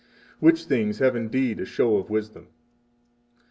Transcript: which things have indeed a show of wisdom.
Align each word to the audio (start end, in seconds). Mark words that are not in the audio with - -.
which 0.39 0.63
things 0.65 0.97
have 0.97 1.15
indeed 1.15 1.59
a 1.59 1.65
show 1.65 1.97
of 1.97 2.09
wisdom. 2.09 2.47